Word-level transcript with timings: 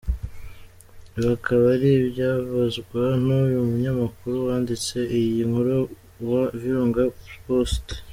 Ibi 1.17 1.29
akaba 1.37 1.65
ari 1.75 1.89
ibyibazwa 2.01 3.01
n’uyu 3.25 3.59
munyamakuru 3.69 4.35
wanditse 4.47 4.97
iyi 5.17 5.41
nkuru 5.49 5.75
wa 6.29 6.43
Virunga 6.59 7.03
Post. 7.45 7.85